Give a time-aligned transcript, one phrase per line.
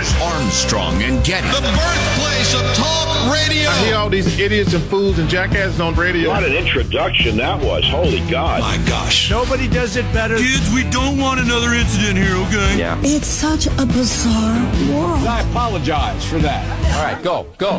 [0.00, 1.46] Is Armstrong and Getty.
[1.48, 3.68] the birthplace of talk radio.
[3.68, 6.30] I hear all these idiots and fools and jackasses on radio.
[6.30, 7.84] What an introduction that was.
[7.84, 8.60] Holy God.
[8.60, 9.30] My gosh.
[9.30, 10.38] Nobody does it better.
[10.38, 12.78] Kids, we don't want another incident here, okay?
[12.78, 12.98] Yeah.
[13.04, 14.58] It's such a bizarre
[14.90, 15.26] world.
[15.26, 16.64] I apologize for that.
[16.96, 17.78] All right, go, go.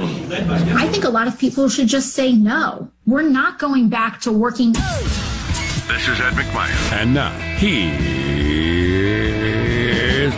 [0.78, 2.92] I think a lot of people should just say no.
[3.08, 4.74] We're not going back to working.
[4.74, 6.94] This is Ed McMahon.
[6.94, 8.52] And now, here's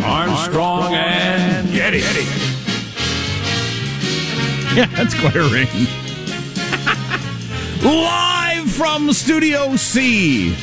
[0.03, 2.03] Armstrong, and Getty.
[4.73, 5.87] Yeah, that's quite a range.
[7.83, 10.55] Live from Studio C.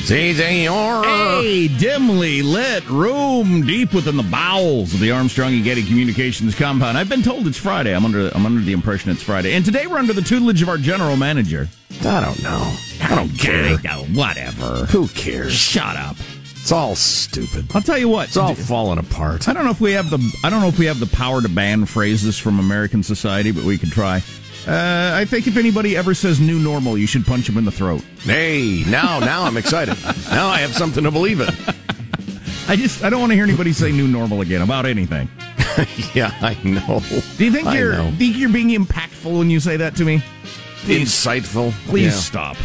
[1.05, 6.97] A dimly lit room deep within the bowels of the Armstrong and Getty Communications compound.
[6.97, 7.95] I've been told it's Friday.
[7.95, 9.53] I'm under I'm under the impression it's Friday.
[9.53, 11.69] And today we're under the tutelage of our general manager.
[12.01, 12.75] I don't know.
[13.01, 13.77] I don't care.
[14.07, 14.87] Whatever.
[14.87, 15.53] Who cares?
[15.53, 16.17] Shut up.
[16.61, 17.65] It's all stupid.
[17.75, 18.27] I'll tell you what.
[18.27, 19.49] It's all falling apart.
[19.49, 21.41] I don't know if we have the I don't know if we have the power
[21.41, 24.21] to ban phrases from American society, but we could try.
[24.67, 27.71] Uh, I think if anybody ever says "new normal," you should punch him in the
[27.71, 28.03] throat.
[28.19, 29.97] Hey, now, now I'm excited.
[30.29, 31.49] now I have something to believe in.
[32.67, 35.29] I just I don't want to hear anybody say "new normal" again about anything.
[36.13, 37.01] yeah, I know.
[37.37, 38.11] Do you think I you're know.
[38.11, 40.23] think you're being impactful when you say that to me?
[40.83, 41.71] Insightful.
[41.87, 42.19] Please Yeah.
[42.19, 42.57] stop.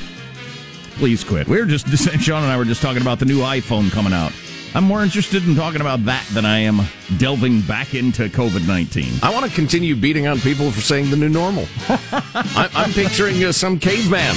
[0.96, 1.46] Please quit.
[1.46, 1.86] We are just
[2.22, 4.32] Sean and I were just talking about the new iPhone coming out.
[4.74, 6.80] I'm more interested in talking about that than I am
[7.18, 9.12] delving back into COVID nineteen.
[9.22, 11.66] I want to continue beating on people for saying the new normal.
[11.88, 14.34] I, I'm picturing uh, some caveman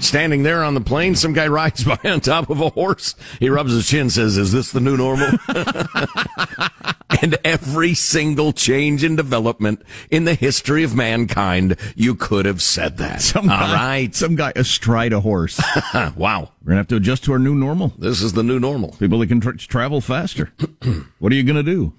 [0.00, 1.14] standing there on the plane.
[1.16, 3.14] Some guy rides by on top of a horse.
[3.40, 5.30] He rubs his chin, says, "Is this the new normal?"
[7.24, 9.80] and every single change in development
[10.10, 13.22] in the history of mankind, you could have said that.
[13.22, 14.14] Some All guy, right.
[14.14, 15.58] some guy astride a horse.
[16.16, 16.50] wow.
[16.62, 17.94] We're gonna have to adjust to our new normal.
[17.96, 18.90] This is the new normal.
[18.98, 20.52] People that can tra- travel faster.
[21.18, 21.94] what are you gonna do?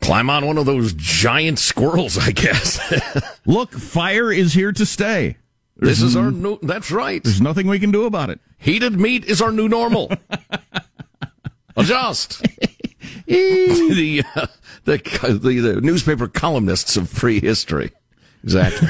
[0.00, 2.80] Climb on one of those giant squirrels, I guess.
[3.46, 5.36] Look, fire is here to stay.
[5.76, 7.22] this is our new, that's right.
[7.22, 8.40] There's nothing we can do about it.
[8.56, 10.10] Heated meat is our new normal.
[11.76, 12.42] Adjust.
[13.26, 14.46] the uh,
[14.84, 17.92] the, the, the newspaper columnists of prehistory.
[18.42, 18.88] Exactly.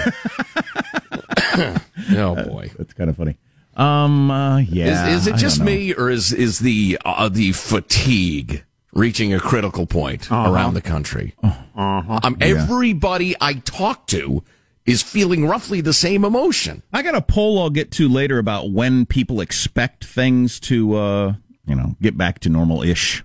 [2.16, 3.36] oh boy, that's kind of funny.
[3.76, 5.08] Um, uh, yeah.
[5.08, 9.86] Is, is it just me, or is is the uh, the fatigue reaching a critical
[9.86, 10.50] point uh-huh.
[10.50, 11.34] around the country?
[11.42, 12.20] Uh-huh.
[12.22, 12.46] Um, yeah.
[12.46, 14.42] Everybody I talk to
[14.86, 16.82] is feeling roughly the same emotion.
[16.92, 21.34] I got a poll I'll get to later about when people expect things to, uh,
[21.66, 23.24] you know, get back to normal ish.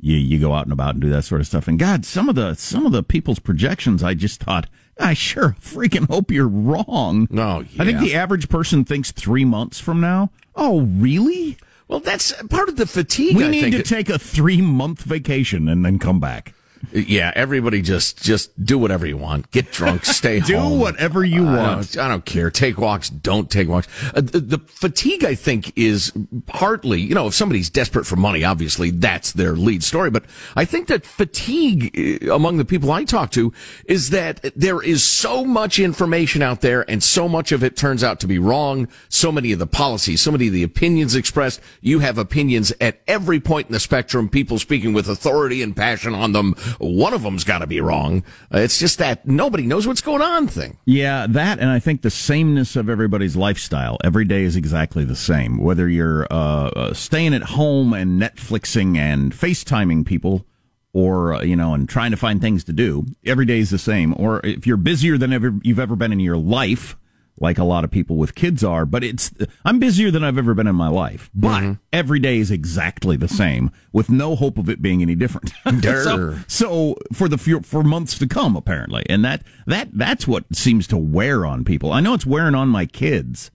[0.00, 1.68] You you go out and about and do that sort of stuff.
[1.68, 4.68] And God, some of the some of the people's projections, I just thought
[4.98, 7.26] I sure freaking hope you're wrong.
[7.30, 7.82] No, yeah.
[7.82, 10.30] I think the average person thinks three months from now.
[10.54, 11.56] Oh, really?
[11.88, 13.36] Well, that's uh, part of the fatigue.
[13.36, 16.54] We I need to take a three month vacation and then come back.
[16.92, 19.50] Yeah, everybody just just do whatever you want.
[19.50, 20.72] Get drunk, stay do home.
[20.72, 21.92] Do whatever you I want.
[21.92, 22.50] Don't, I don't care.
[22.50, 23.86] Take walks, don't take walks.
[24.14, 26.12] Uh, the, the, fatigue, I think, is
[26.46, 30.10] partly, you know, if somebody's desperate for money, obviously that's their lead story.
[30.10, 30.24] But
[30.56, 33.52] I think that fatigue uh, among the people I talk to
[33.84, 38.02] is that there is so much information out there and so much of it turns
[38.02, 38.88] out to be wrong.
[39.08, 43.00] So many of the policies, so many of the opinions expressed, you have opinions at
[43.06, 47.22] every point in the spectrum, people speaking with authority and passion on them one of
[47.22, 48.24] them's got to be wrong.
[48.52, 50.78] Uh, it's just that nobody knows what's going on thing.
[50.84, 53.98] Yeah, that, and I think the sameness of everybody's lifestyle.
[54.04, 55.58] Every day is exactly the same.
[55.58, 60.46] Whether you're uh, uh, staying at home and Netflixing and FaceTiming people,
[60.92, 63.78] or uh, you know, and trying to find things to do, every day is the
[63.78, 64.14] same.
[64.16, 66.96] Or if you're busier than ever you've ever been in your life
[67.40, 69.32] like a lot of people with kids are, but it's,
[69.64, 71.72] I'm busier than I've ever been in my life, but mm-hmm.
[71.92, 75.50] every day is exactly the same with no hope of it being any different.
[75.82, 79.04] so, so, for the, for months to come, apparently.
[79.08, 81.92] And that, that, that's what seems to wear on people.
[81.92, 83.50] I know it's wearing on my kids.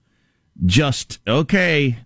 [0.64, 1.98] Just, okay,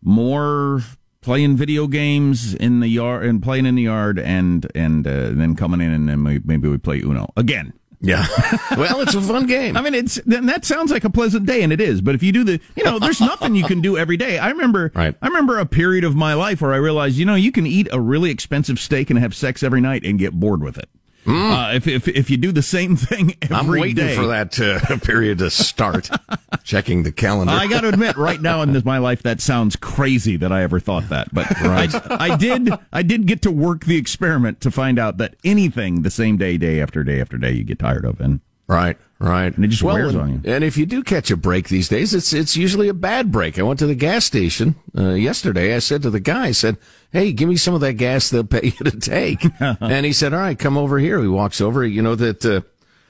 [0.00, 0.80] more
[1.20, 5.54] playing video games in the yard and playing in the yard and, and, uh, then
[5.54, 7.74] coming in and then maybe we play Uno again
[8.04, 8.26] yeah.
[8.76, 9.76] well, it's a fun game.
[9.76, 12.00] I mean, it's then that sounds like a pleasant day, and it is.
[12.00, 14.38] But if you do the, you know, there's nothing you can do every day.
[14.38, 15.14] I remember, right.
[15.20, 17.88] I remember a period of my life where I realized, you know, you can eat
[17.92, 20.88] a really expensive steak and have sex every night and get bored with it.
[21.24, 21.50] Mm.
[21.72, 24.16] Uh, if, if if you do the same thing every I'm waiting day.
[24.16, 26.10] for that uh, period to start.
[26.64, 27.52] checking the calendar.
[27.52, 30.62] I got to admit, right now in this, my life, that sounds crazy that I
[30.62, 31.32] ever thought that.
[31.32, 31.94] But right.
[31.94, 36.02] I, I did I did get to work the experiment to find out that anything
[36.02, 39.54] the same day, day after day after day, you get tired of, and Right, right.
[39.54, 40.40] And it just well, wears and, on you.
[40.44, 43.58] And if you do catch a break these days, it's it's usually a bad break.
[43.58, 45.74] I went to the gas station uh, yesterday.
[45.74, 46.78] I said to the guy, I said,
[47.12, 50.34] "Hey, give me some of that gas they'll pay you to take." and he said,
[50.34, 51.84] "All right, come over here." He walks over.
[51.84, 52.62] You know that uh,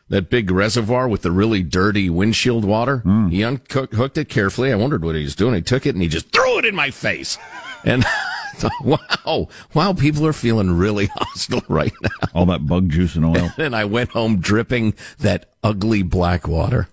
[0.08, 3.02] that big reservoir with the really dirty windshield water.
[3.04, 3.30] Mm.
[3.30, 4.72] He unhooked it carefully.
[4.72, 5.54] I wondered what he was doing.
[5.54, 7.38] He took it and he just threw it in my face.
[7.84, 8.04] And
[8.84, 12.28] wow, wow, people are feeling really hostile right now.
[12.34, 13.50] All that bug juice and oil.
[13.58, 16.88] and I went home dripping that ugly black water.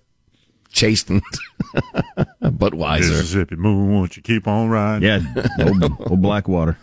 [0.70, 1.22] Chastened,
[2.40, 3.10] but wiser.
[3.10, 5.06] Mississippi moon, won't you keep on riding?
[5.06, 6.78] Yeah, old, old black water.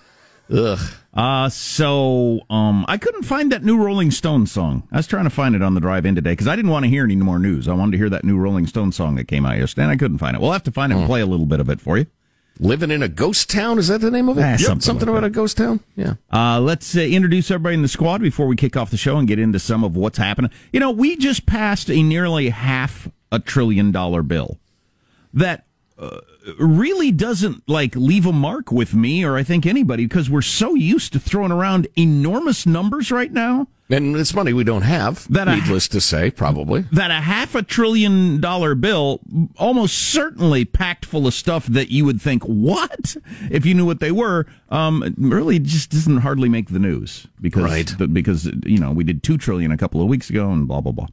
[0.51, 0.79] Ugh.
[1.15, 4.87] Uh, so, um, I couldn't find that new Rolling Stones song.
[4.93, 6.85] I was trying to find it on the drive in today because I didn't want
[6.85, 7.67] to hear any more news.
[7.67, 9.97] I wanted to hear that new Rolling Stones song that came out yesterday, and I
[9.97, 10.41] couldn't find it.
[10.41, 12.07] We'll have to find it and play a little bit of it for you.
[12.60, 13.78] Living in a ghost town?
[13.78, 14.43] Is that the name of it?
[14.43, 15.26] Ah, something, something like about that.
[15.28, 15.81] a ghost town?
[15.96, 16.14] Yeah.
[16.32, 19.28] Uh, let's uh, introduce everybody in the squad before we kick off the show and
[19.28, 20.50] get into some of what's happening.
[20.72, 24.58] You know, we just passed a nearly half a trillion dollar bill
[25.34, 25.67] that
[25.98, 26.19] uh,
[26.58, 30.74] really doesn't like leave a mark with me or I think anybody because we're so
[30.74, 33.69] used to throwing around enormous numbers right now.
[33.90, 36.84] And it's money we don't have, that needless a, to say, probably.
[36.93, 39.20] That a half a trillion dollar bill,
[39.56, 43.17] almost certainly packed full of stuff that you would think, what?
[43.50, 47.28] If you knew what they were, um, really just doesn't hardly make the news.
[47.40, 48.12] Because, right.
[48.12, 50.93] because, you know, we did two trillion a couple of weeks ago and blah, blah,
[50.93, 51.08] blah.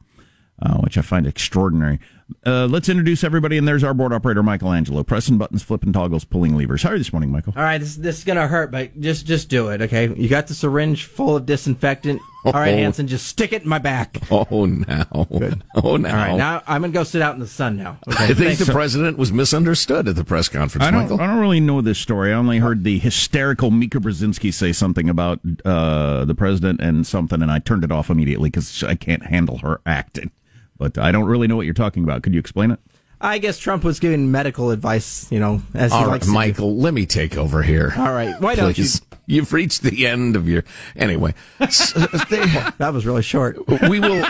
[0.62, 2.00] Uh, which I find extraordinary.
[2.44, 6.58] Uh, let's introduce everybody, and there's our board operator, Michelangelo, pressing buttons, flipping toggles, pulling
[6.58, 6.82] levers.
[6.82, 7.54] How are you this morning, Michael?
[7.56, 10.12] All right, this, this is gonna hurt, but just just do it, okay?
[10.14, 12.20] You got the syringe full of disinfectant.
[12.46, 12.78] All right, oh.
[12.78, 14.18] Hanson, just stick it in my back.
[14.32, 15.28] Oh, now.
[15.32, 15.64] Good.
[15.76, 16.10] Oh, now.
[16.10, 18.00] All right, now I'm gonna go sit out in the sun now.
[18.08, 18.66] Okay, I think Thanks.
[18.66, 21.22] the president was misunderstood at the press conference, I don't, Michael.
[21.22, 22.32] I don't really know this story.
[22.32, 27.42] I only heard the hysterical Mika Brzezinski say something about uh, the president and something,
[27.42, 30.32] and I turned it off immediately because I can't handle her acting
[30.78, 32.24] but I don't really know what you're talking about.
[32.24, 32.80] Could you explain it?
[33.20, 36.76] I guess Trump was giving medical advice, you know, as he All likes right, Michael,
[36.78, 37.94] let me take over here.
[37.98, 39.02] All right, why don't Please.
[39.12, 39.18] you?
[39.28, 40.64] You've reached the end of your.
[40.96, 41.66] Anyway, uh,
[42.78, 43.58] that was really short.
[43.90, 44.24] We will.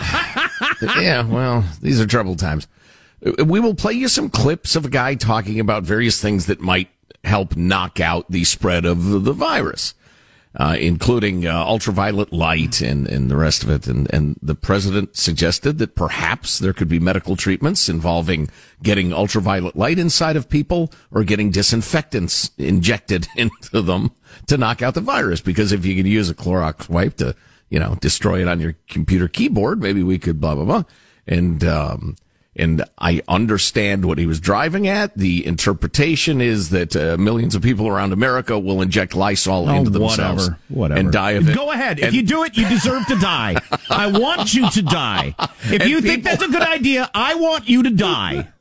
[0.82, 2.68] yeah, well, these are troubled times.
[3.44, 6.90] We will play you some clips of a guy talking about various things that might
[7.24, 9.96] help knock out the spread of the virus.
[10.58, 13.88] Uh, including uh, ultraviolet light and, and the rest of it.
[13.88, 18.50] And, and the president suggested that perhaps there could be medical treatments involving
[18.82, 24.12] getting ultraviolet light inside of people or getting disinfectants injected into them
[24.48, 25.42] to knock out the virus.
[25.42, 27.36] Because if you can use a Clorox wipe to,
[27.70, 30.84] you know, destroy it on your computer keyboard, maybe we could blah, blah, blah.
[31.28, 32.16] And, um,
[32.56, 35.16] and I understand what he was driving at.
[35.18, 39.90] The interpretation is that uh, millions of people around America will inject Lysol Oh, into
[39.90, 41.00] themselves whatever, whatever.
[41.02, 41.56] and die of it.
[41.56, 42.00] Go ahead.
[42.00, 43.56] if you do it, you deserve to die.
[43.90, 45.36] I want you to die.
[45.66, 48.50] If And you think that's a good idea, I want you to die.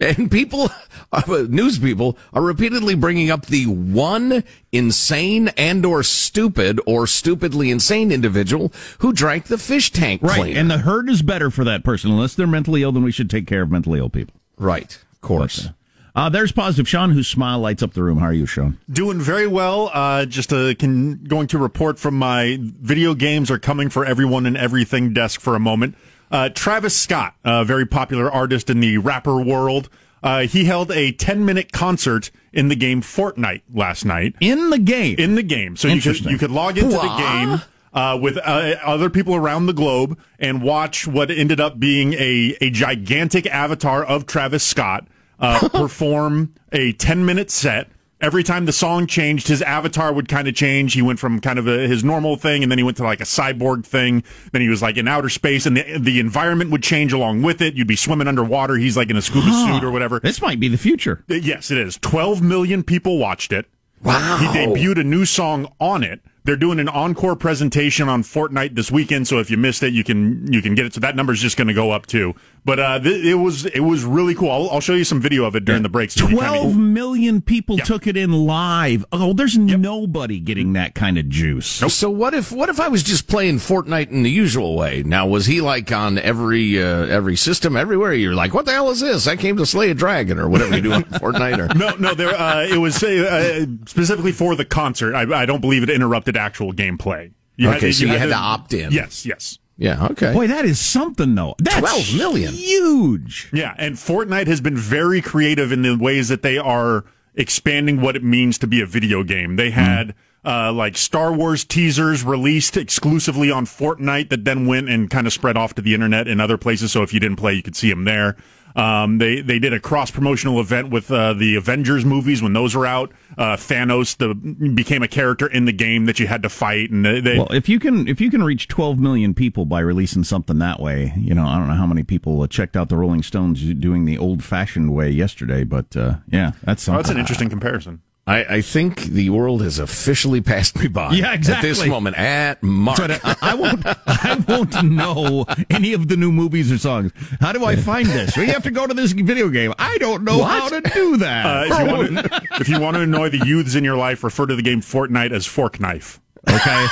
[0.00, 0.70] And people,
[1.12, 7.70] uh, news people, are repeatedly bringing up the one insane and or stupid or stupidly
[7.70, 10.34] insane individual who drank the fish tank Right.
[10.36, 10.60] cleaner.
[10.60, 12.10] And the herd is better for that person.
[12.10, 14.34] Unless they're mentally ill, then we should take care of mentally ill people.
[14.58, 15.68] right, of course.
[16.14, 18.18] Uh, there's positive Sean, whose smile lights up the room.
[18.18, 18.76] How are you, Sean?
[18.90, 19.88] Doing very well.
[19.94, 24.44] Uh, just uh, can, going to report from my video games are coming for everyone
[24.44, 25.94] and everything desk for a moment.
[26.30, 29.88] Uh, Travis Scott, a very popular artist in the rapper world,
[30.22, 34.34] uh, he held a 10 minute concert in the game Fortnite last night.
[34.40, 35.16] In the game?
[35.18, 35.76] In the game.
[35.76, 37.62] So you could, you could log into the game.
[37.90, 42.54] Uh, with uh, other people around the globe and watch what ended up being a,
[42.60, 45.08] a gigantic avatar of Travis Scott
[45.40, 47.88] uh, perform a 10 minute set.
[48.20, 50.94] Every time the song changed, his avatar would kind of change.
[50.94, 53.20] He went from kind of a, his normal thing, and then he went to like
[53.20, 54.24] a cyborg thing.
[54.50, 57.62] Then he was like in outer space, and the, the environment would change along with
[57.62, 57.74] it.
[57.74, 58.76] You'd be swimming underwater.
[58.76, 60.18] He's like in a scuba suit or whatever.
[60.18, 61.24] This might be the future.
[61.30, 61.96] Uh, Yes, it is.
[61.98, 63.66] 12 million people watched it.
[64.02, 64.38] Wow.
[64.38, 66.20] He debuted a new song on it.
[66.44, 70.02] They're doing an encore presentation on Fortnite this weekend, so if you missed it, you
[70.02, 70.94] can you can get it.
[70.94, 72.34] So that number's just going to go up too.
[72.64, 74.50] But uh, th- it was it was really cool.
[74.50, 76.14] I'll, I'll show you some video of it during the breaks.
[76.14, 79.04] so you kinda- Twelve million people took it in live.
[79.12, 81.66] Oh, there's nobody getting that kind of juice.
[81.66, 85.02] So what if what if I was just playing Fortnite in the usual way?
[85.02, 88.12] Now was he like on every uh, every system everywhere?
[88.12, 89.26] You're like, what the hell is this?
[89.26, 91.58] I came to slay a dragon or whatever you do on Fortnite.
[91.70, 92.34] Or No, no, there.
[92.34, 95.14] Uh, it was uh, specifically for the concert.
[95.14, 97.32] I, I don't believe it interrupted actual gameplay.
[97.60, 98.92] Okay, so you had to opt in.
[98.92, 99.58] Yes, yes.
[99.78, 100.32] Yeah, okay.
[100.32, 101.54] Boy, that is something though.
[101.58, 102.52] That's 12 million.
[102.52, 103.48] huge.
[103.52, 107.04] Yeah, and Fortnite has been very creative in the ways that they are
[107.34, 109.54] expanding what it means to be a video game.
[109.54, 115.08] They had uh, like Star Wars teasers released exclusively on Fortnite that then went and
[115.08, 116.90] kind of spread off to the internet and other places.
[116.90, 118.36] So if you didn't play, you could see them there.
[118.78, 122.76] Um, they they did a cross promotional event with uh, the Avengers movies when those
[122.76, 123.10] were out.
[123.36, 124.34] Uh, Thanos the,
[124.72, 127.52] became a character in the game that you had to fight, and they, they Well,
[127.52, 131.12] if you can if you can reach 12 million people by releasing something that way,
[131.16, 134.04] you know, I don't know how many people uh, checked out the Rolling Stones doing
[134.04, 138.00] the old-fashioned way yesterday, but uh, yeah, that's oh, that's an interesting comparison.
[138.28, 141.12] I, I think the world has officially passed me by.
[141.12, 141.70] Yeah, exactly.
[141.70, 142.98] At this moment, at Mark.
[142.98, 143.86] But I, I won't.
[143.86, 147.10] I won't know any of the new movies or songs.
[147.40, 148.36] How do I find this?
[148.36, 149.72] Well, you have to go to this video game.
[149.78, 151.46] I don't know how to do that.
[151.46, 154.22] Uh, if, you want to, if you want to annoy the youths in your life,
[154.22, 156.20] refer to the game Fortnite as Fork Knife.
[156.46, 156.86] Okay.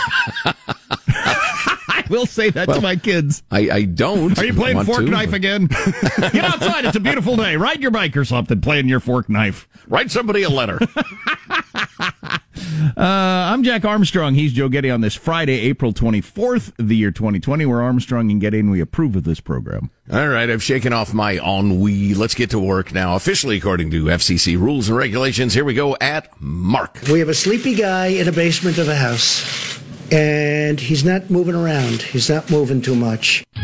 [2.10, 3.42] I will say that to my kids.
[3.50, 4.38] I, I don't.
[4.38, 5.66] Are you playing fork to, knife but- again?
[6.18, 6.84] Get outside.
[6.84, 7.56] It's a beautiful day.
[7.56, 8.60] Ride your bike or something.
[8.60, 9.68] Playing your fork knife.
[9.88, 10.78] Write somebody a letter.
[12.96, 13.02] Uh,
[13.52, 14.34] I'm Jack Armstrong.
[14.34, 17.66] He's Joe Getty on this Friday, April 24th, the year 2020.
[17.66, 19.90] We're Armstrong and Getty, and we approve of this program.
[20.10, 22.14] All right, I've shaken off my ennui.
[22.14, 23.14] Let's get to work now.
[23.14, 26.98] Officially, according to FCC rules and regulations, here we go at Mark.
[27.10, 29.78] We have a sleepy guy in a basement of a house,
[30.12, 32.02] and he's not moving around.
[32.02, 33.44] He's not moving too much.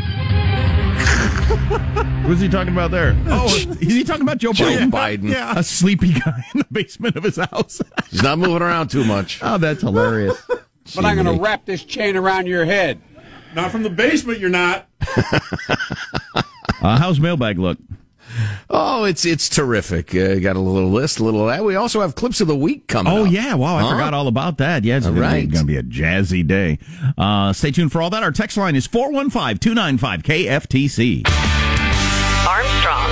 [2.22, 3.16] Who's he talking about there?
[3.26, 4.90] Oh, is he talking about Joe Joe Biden?
[4.90, 5.30] Biden.
[5.30, 5.58] Yeah.
[5.58, 7.82] A sleepy guy in the basement of his house.
[8.10, 9.40] He's not moving around too much.
[9.42, 10.40] Oh, that's hilarious.
[10.96, 13.00] But I'm going to wrap this chain around your head.
[13.54, 14.88] Not from the basement, you're not.
[16.82, 17.78] Uh, how's mailbag look?
[18.70, 20.14] Oh, it's it's terrific.
[20.14, 21.64] Uh, got a little list, a little of that.
[21.64, 23.12] We also have clips of the week coming.
[23.12, 23.30] Oh up.
[23.32, 23.76] yeah, wow!
[23.76, 23.90] I Huh?
[23.90, 24.84] forgot all about that.
[24.84, 25.52] Yeah, it's All going right.
[25.52, 26.78] to be a jazzy day.
[27.18, 28.22] Uh, stay tuned for all that.
[28.22, 31.22] Our text line is 415-295 KFTC.
[32.48, 33.10] Armstrong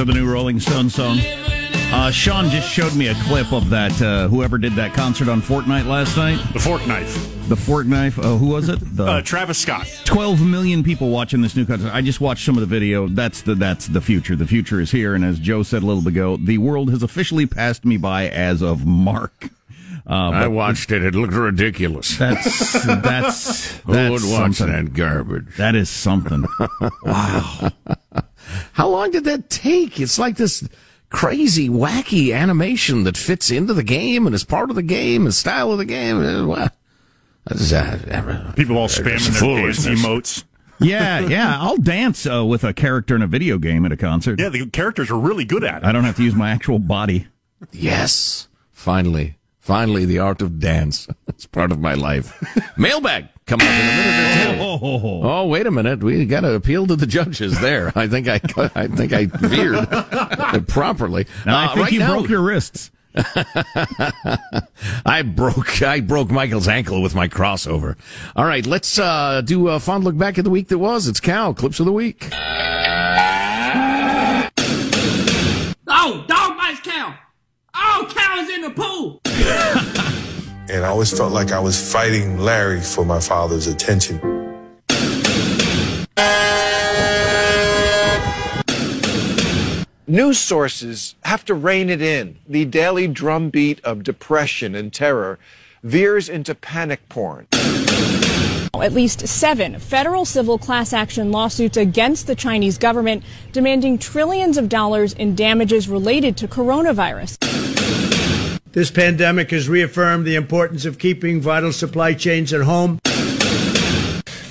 [0.00, 1.18] So the new Rolling Stone song.
[1.92, 4.00] Uh, Sean just showed me a clip of that.
[4.00, 6.38] Uh, whoever did that concert on Fortnite last night.
[6.54, 7.12] The fork knife.
[7.50, 8.18] The fork knife.
[8.18, 8.78] Uh, who was it?
[8.96, 9.86] The Uh, Travis Scott.
[10.06, 11.92] 12 million people watching this new concert.
[11.92, 13.08] I just watched some of the video.
[13.08, 14.34] That's the that's the future.
[14.36, 15.14] The future is here.
[15.14, 18.26] And as Joe said a little bit ago, the world has officially passed me by
[18.30, 19.50] as of Mark.
[20.08, 21.04] Uh, I watched it.
[21.04, 22.16] It looked ridiculous.
[22.16, 24.86] That's that's Who that's would watch something.
[24.86, 25.56] that garbage?
[25.58, 26.46] That is something.
[27.04, 27.70] wow.
[28.80, 30.00] How long did that take?
[30.00, 30.66] It's like this
[31.10, 35.34] crazy, wacky animation that fits into the game and is part of the game and
[35.34, 36.18] style of the game.
[36.24, 36.68] Uh, Wow.
[37.44, 40.02] That's, uh, People all spamming their dance foolishness.
[40.02, 40.44] emotes.
[40.80, 41.58] yeah, yeah.
[41.60, 44.40] I'll dance uh, with a character in a video game at a concert.
[44.40, 45.86] Yeah, the characters are really good at it.
[45.86, 47.26] I don't have to use my actual body.
[47.70, 48.48] Yes.
[48.72, 49.36] Finally.
[49.58, 51.06] Finally, the art of dance.
[51.28, 52.34] It's part of my life.
[52.78, 55.28] Mailbag coming up in a minute or two.
[55.28, 56.02] Oh, wait a minute.
[56.02, 57.92] We got to appeal to the judges there.
[57.96, 58.40] I think I,
[58.74, 61.26] I think I veered properly.
[61.44, 62.90] And I Uh, think right you now- broke your wrists.
[65.04, 67.96] I broke I broke Michael's ankle with my crossover.
[68.36, 71.08] All right, let's uh, do a fond look back at the week that was.
[71.08, 72.28] It's Cal clips of the week.
[75.92, 77.14] Oh, dog bites cow.
[77.74, 79.20] Oh, cow is in the pool.
[80.70, 84.20] and I always felt like I was fighting Larry for my father's attention.
[90.06, 92.38] News sources have to rein it in.
[92.48, 95.38] The daily drumbeat of depression and terror
[95.82, 97.46] veers into panic porn.
[98.74, 104.68] At least seven federal civil class action lawsuits against the Chinese government demanding trillions of
[104.68, 107.36] dollars in damages related to coronavirus.
[108.72, 113.00] This pandemic has reaffirmed the importance of keeping vital supply chains at home.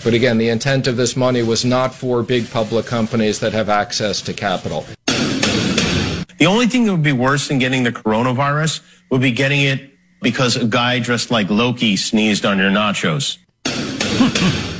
[0.04, 3.70] But again, the intent of this money was not for big public companies that have
[3.70, 4.86] access to capital.
[5.06, 9.90] The only thing that would be worse than getting the coronavirus would be getting it
[10.22, 13.38] because a guy dressed like Loki sneezed on your nachos.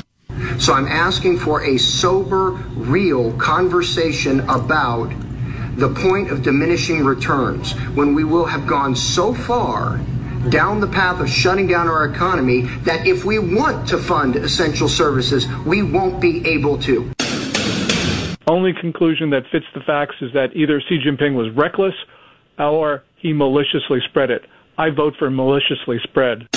[0.58, 5.10] So I'm asking for a sober, real conversation about
[5.80, 10.00] the point of diminishing returns when we will have gone so far
[10.50, 14.88] down the path of shutting down our economy that if we want to fund essential
[14.88, 17.12] services, we won't be able to.
[18.48, 21.94] Only conclusion that fits the facts is that either Xi Jinping was reckless
[22.58, 24.46] or he maliciously spread it.
[24.78, 26.48] I vote for maliciously spread.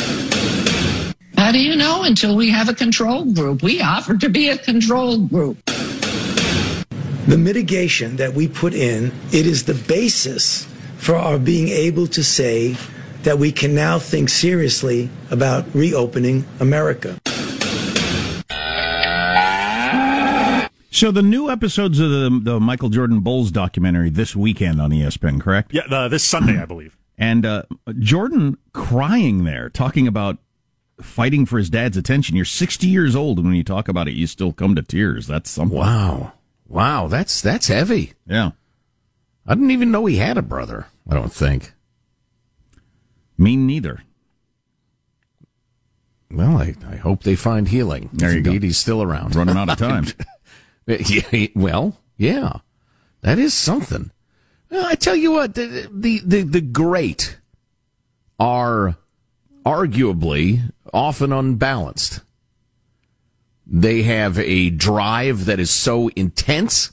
[1.37, 3.63] How do you know until we have a control group?
[3.63, 5.59] We offer to be a control group.
[7.33, 10.67] The mitigation that we put in, it is the basis
[10.99, 12.77] for our being able to say
[13.23, 17.19] that we can now think seriously about reopening America.
[20.91, 25.41] So the new episodes of the, the Michael Jordan Bulls documentary this weekend on ESPN,
[25.41, 25.73] correct?
[25.73, 26.99] Yeah, uh, this Sunday, I believe.
[27.17, 27.63] And uh,
[27.99, 30.39] Jordan crying there, talking about
[31.01, 32.37] fighting for his dad's attention.
[32.37, 35.29] You're 60 years old, and when you talk about it, you still come to tears.
[35.29, 35.79] That's something.
[35.79, 36.33] Wow,
[36.73, 38.15] wow, that's that's heavy.
[38.27, 38.51] Yeah,
[39.47, 40.87] I didn't even know he had a brother.
[41.09, 41.73] I don't think.
[43.39, 44.03] Me neither.
[46.31, 48.09] Well, I, I hope they find healing.
[48.13, 48.53] There if you go.
[48.53, 49.35] he's still around.
[49.37, 50.07] Running out of time.
[50.85, 52.55] Yeah, well, yeah,
[53.21, 54.11] that is something.
[54.69, 57.39] Well, I tell you what, the, the the the great
[58.41, 58.97] are
[59.65, 62.23] arguably often unbalanced.
[63.73, 66.93] They have a drive that is so intense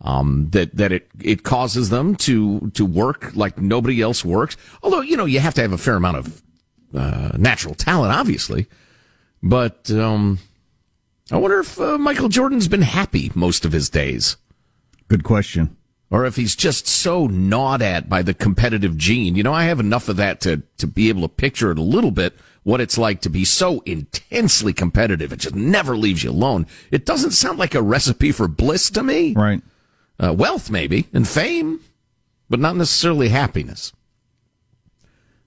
[0.00, 4.56] um, that that it it causes them to to work like nobody else works.
[4.82, 6.42] Although you know you have to have a fair amount of
[6.94, 8.66] uh, natural talent, obviously,
[9.42, 9.90] but.
[9.90, 10.38] Um,
[11.30, 14.36] I wonder if uh, Michael Jordan's been happy most of his days.
[15.08, 15.76] Good question.
[16.08, 19.34] Or if he's just so gnawed at by the competitive gene.
[19.34, 21.82] You know, I have enough of that to, to be able to picture it a
[21.82, 22.34] little bit,
[22.66, 25.32] what it's like to be so intensely competitive.
[25.32, 26.66] It just never leaves you alone.
[26.90, 29.34] It doesn't sound like a recipe for bliss to me.
[29.34, 29.62] Right.
[30.18, 31.78] Uh, wealth, maybe, and fame,
[32.50, 33.92] but not necessarily happiness.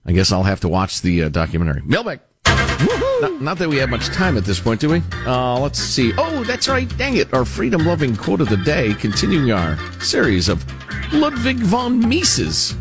[0.05, 1.81] I guess I'll have to watch the uh, documentary.
[1.83, 2.21] Mailbag.
[2.45, 5.03] Not, not that we have much time at this point, do we?
[5.25, 6.13] Uh, let's see.
[6.17, 6.87] Oh, that's right.
[6.97, 7.33] Dang it.
[7.33, 10.63] Our freedom loving quote of the day, continuing our series of
[11.11, 12.77] Ludwig von Mises.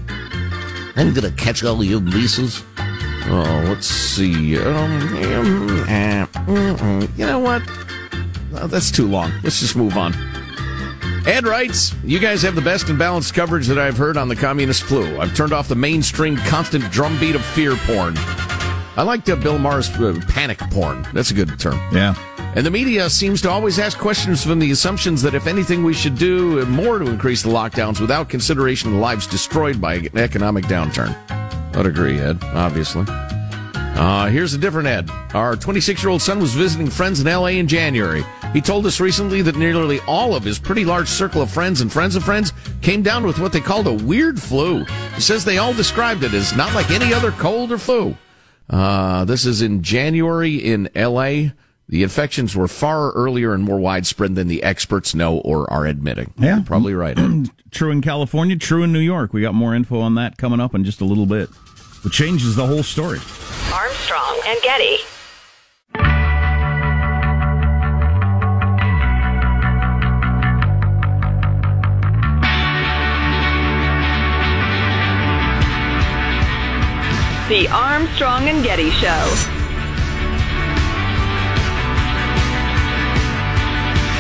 [0.95, 2.63] I'm going to catch all you Mises.
[3.31, 4.59] Oh, let's see.
[4.59, 7.63] Um, um, uh, mm, you know what?
[8.55, 9.33] Uh, that's too long.
[9.43, 10.15] Let's just move on.
[11.27, 14.37] Ed writes, You guys have the best and balanced coverage that I've heard on the
[14.37, 15.19] communist flu.
[15.21, 18.15] I've turned off the mainstream constant drumbeat of fear porn.
[18.97, 21.07] I like uh, Bill Maher's uh, panic porn.
[21.13, 21.79] That's a good term.
[21.93, 22.15] Yeah.
[22.57, 25.93] And the media seems to always ask questions from the assumptions that if anything, we
[25.93, 30.65] should do more to increase the lockdowns without consideration of lives destroyed by an economic
[30.65, 31.15] downturn.
[31.79, 33.05] I'd agree, Ed, obviously.
[33.07, 35.09] Uh, here's a different Ed.
[35.33, 38.25] Our 26 year old son was visiting friends in LA in January.
[38.53, 41.93] He told us recently that nearly all of his pretty large circle of friends and
[41.93, 44.85] friends of friends came down with what they called a weird flu.
[45.15, 48.17] He says they all described it as not like any other cold or flu.
[48.69, 51.51] Uh, this is in January in LA.
[51.89, 56.35] The infections were far earlier and more widespread than the experts know or are admitting.
[56.39, 56.57] Yeah.
[56.57, 57.17] You're probably right.
[57.71, 59.35] True in California, true in New York.
[59.35, 61.51] We got more info on that coming up in just a little bit.
[62.05, 63.19] It changes the whole story.
[63.73, 64.99] Armstrong and Getty.
[77.49, 79.35] The Armstrong and Getty Show.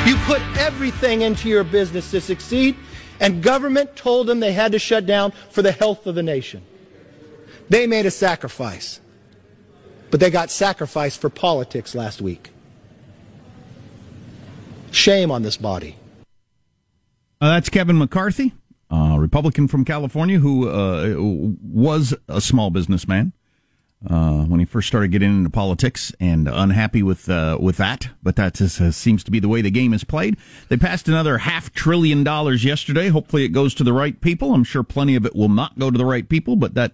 [0.04, 2.74] You put everything into your business to succeed,
[3.20, 6.62] and government told them they had to shut down for the health of the nation.
[7.68, 9.00] They made a sacrifice,
[10.10, 12.50] but they got sacrificed for politics last week.
[14.90, 15.96] Shame on this body.
[17.40, 18.54] Uh, that's Kevin McCarthy,
[18.90, 21.14] uh, Republican from California, who uh,
[21.62, 23.32] was a small businessman
[24.08, 28.08] uh, when he first started getting into politics, and unhappy with uh, with that.
[28.22, 30.36] But that just, uh, seems to be the way the game is played.
[30.68, 33.08] They passed another half trillion dollars yesterday.
[33.08, 34.54] Hopefully, it goes to the right people.
[34.54, 36.92] I'm sure plenty of it will not go to the right people, but that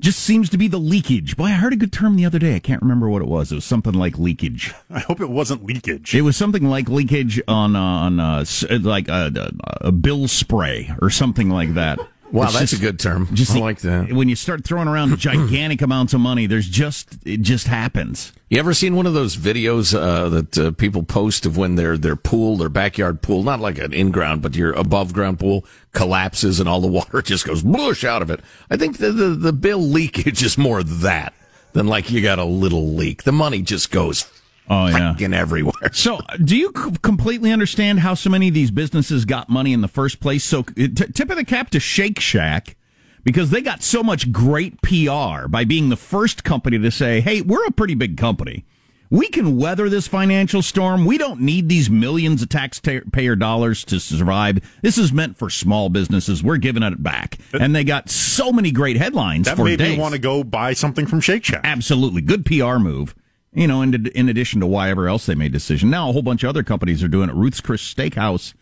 [0.00, 1.36] just seems to be the leakage.
[1.36, 2.56] Boy, I heard a good term the other day.
[2.56, 3.52] I can't remember what it was.
[3.52, 4.74] It was something like leakage.
[4.90, 6.14] I hope it wasn't leakage.
[6.14, 8.44] It was something like leakage on uh, on uh,
[8.82, 11.98] like a, a, a bill spray or something like that.
[12.32, 13.28] Wow, It's that's just- a good term.
[13.34, 14.12] Just I like that.
[14.12, 18.32] When you start throwing around gigantic amounts of money, there's just it just happens.
[18.48, 21.96] You ever seen one of those videos uh, that uh, people post of when their
[21.98, 25.64] their pool, their backyard pool, not like an in ground, but your above ground pool
[25.92, 28.40] collapses and all the water just goes blush out of it?
[28.70, 31.34] I think the, the the bill leakage is more that
[31.72, 33.22] than like you got a little leak.
[33.24, 34.22] The money just goes
[34.70, 35.14] Oh yeah.
[35.18, 35.90] freaking everywhere.
[35.92, 39.80] So, do you c- completely understand how so many of these businesses got money in
[39.80, 40.44] the first place?
[40.44, 42.76] So, t- tip of the cap to Shake Shack
[43.24, 47.42] because they got so much great PR by being the first company to say, "Hey,
[47.42, 48.64] we're a pretty big company.
[49.12, 51.04] We can weather this financial storm.
[51.04, 54.60] We don't need these millions of taxpayer dollars to survive.
[54.82, 56.44] This is meant for small businesses.
[56.44, 59.96] We're giving it back." And they got so many great headlines That for made days.
[59.96, 61.62] me want to go buy something from Shake Shack.
[61.64, 62.20] Absolutely.
[62.22, 63.16] Good PR move.
[63.52, 65.90] You know, in, in addition to whatever else they made decision.
[65.90, 67.34] Now a whole bunch of other companies are doing it.
[67.34, 68.54] Ruth's Chris Steakhouse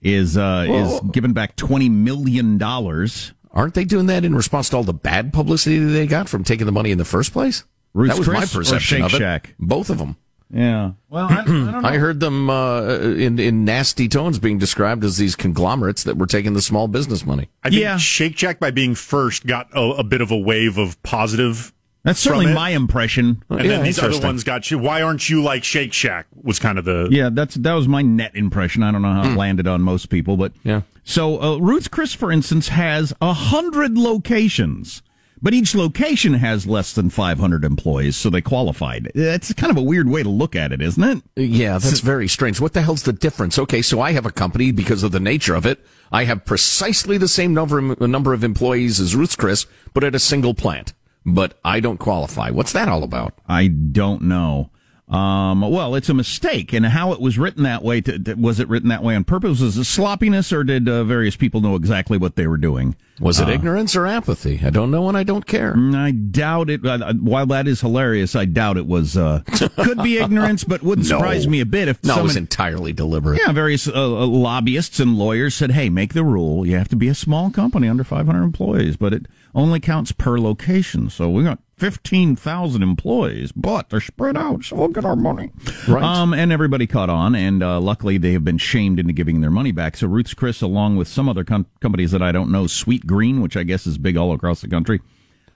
[0.00, 3.32] is uh, is giving back twenty million dollars.
[3.52, 6.42] Aren't they doing that in response to all the bad publicity that they got from
[6.42, 7.64] taking the money in the first place?
[7.94, 9.18] Ruth's that was my Chris or perception of it.
[9.18, 9.54] Shack?
[9.58, 10.16] Both of them.
[10.50, 10.92] Yeah.
[11.08, 11.88] Well, I, I don't know.
[11.88, 16.26] I heard them uh, in in nasty tones being described as these conglomerates that were
[16.26, 17.48] taking the small business money.
[17.62, 17.96] I think Yeah.
[17.96, 21.72] Shake Shack, by being first, got a, a bit of a wave of positive.
[22.04, 22.54] That's certainly it.
[22.54, 23.44] my impression.
[23.48, 24.78] And then these other ones got you.
[24.78, 26.26] Why aren't you like Shake Shack?
[26.42, 28.82] Was kind of the Yeah, that's that was my net impression.
[28.82, 30.68] I don't know how it landed on most people, but Hmm.
[30.68, 30.80] Yeah.
[31.04, 35.02] So uh, Ruth's Chris, for instance, has a hundred locations,
[35.40, 39.10] but each location has less than five hundred employees, so they qualified.
[39.14, 41.22] That's kind of a weird way to look at it, isn't it?
[41.36, 42.60] Yeah, that's very strange.
[42.60, 43.58] What the hell's the difference?
[43.58, 45.84] Okay, so I have a company because of the nature of it.
[46.12, 50.20] I have precisely the same number number of employees as Ruth's Chris, but at a
[50.20, 50.92] single plant.
[51.24, 52.50] But I don't qualify.
[52.50, 53.34] What's that all about?
[53.48, 54.71] I don't know.
[55.12, 58.00] Um, well, it's a mistake, and how it was written that way.
[58.00, 59.60] To, to- was it written that way on purpose?
[59.60, 62.96] Was it sloppiness, or did uh, various people know exactly what they were doing?
[63.20, 64.60] Was it Uh, ignorance or apathy?
[64.64, 65.74] I don't know and I don't care.
[65.74, 66.84] Mm, I doubt it.
[66.86, 69.14] Uh, While that is hilarious, I doubt it was.
[69.16, 69.42] Uh,
[69.76, 71.18] could be ignorance, but wouldn't No.
[71.18, 73.38] surprise me a bit if No, it was entirely deliberate.
[73.44, 76.66] Yeah, various uh, uh, lobbyists and lawyers said, "Hey, make the rule.
[76.66, 80.38] You have to be a small company under 500 employees, but it only counts per
[80.38, 81.10] location.
[81.10, 85.50] So we got 15,000 employees, but they're spread out, so we'll get our money."
[85.88, 86.04] Right.
[86.04, 89.50] Um, and everybody caught on, and uh, luckily they have been shamed into giving their
[89.50, 89.96] money back.
[89.96, 93.56] So Ruth's Chris, along with some other com- companies that I don't know, Sweetgreen, which
[93.56, 95.00] I guess is big all across the country.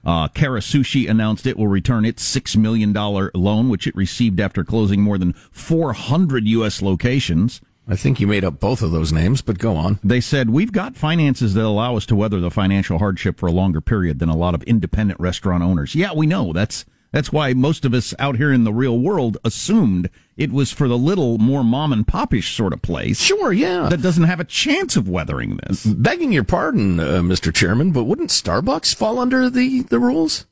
[0.05, 4.65] Uh, Kura Sushi announced it will return its $6 million loan, which it received after
[4.65, 6.83] closing more than 400 U.S.
[6.83, 7.61] locations.
[7.89, 10.01] I think you made up both of those names, but go on.
[10.03, 13.53] They said, We've got finances that allow us to weather the financial hardship for a
[13.53, 15.95] longer period than a lot of independent restaurant owners.
[15.95, 16.53] Yeah, we know.
[16.53, 20.73] That's that's why most of us out here in the real world assumed it was
[20.73, 23.21] for the little more mom and popish sort of place.
[23.21, 23.89] Sure, yeah.
[23.89, 25.87] That doesn't have a chance of weathering this.
[25.87, 27.55] Begging your pardon, uh, Mr.
[27.55, 30.45] Chairman, but wouldn't Starbucks fall under the, the rules?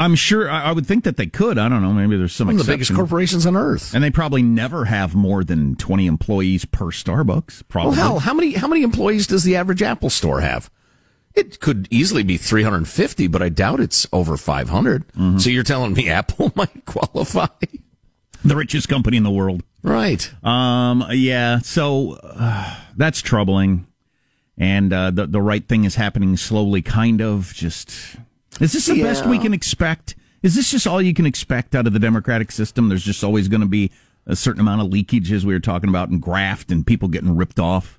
[0.00, 0.50] I'm sure.
[0.50, 1.58] I, I would think that they could.
[1.58, 1.92] I don't know.
[1.92, 3.94] Maybe there's some One of the biggest corporations on earth.
[3.94, 7.64] and they probably never have more than 20 employees per Starbucks.
[7.68, 7.90] Probably.
[7.98, 10.70] Well, hell, how many how many employees does the average Apple store have?
[11.34, 15.06] It could easily be 350, but I doubt it's over 500.
[15.08, 15.38] Mm-hmm.
[15.38, 17.46] So you're telling me Apple might qualify?
[18.42, 19.62] the richest company in the world.
[19.82, 20.32] Right.
[20.42, 21.04] Um.
[21.10, 21.58] Yeah.
[21.58, 23.86] So uh, that's troubling,
[24.56, 26.80] and uh, the the right thing is happening slowly.
[26.80, 27.52] Kind of.
[27.54, 28.16] Just
[28.60, 30.14] is this the best we can expect?
[30.42, 32.88] Is this just all you can expect out of the democratic system?
[32.88, 33.90] There's just always going to be
[34.26, 37.34] a certain amount of leakage, as we were talking about, and graft, and people getting
[37.36, 37.98] ripped off.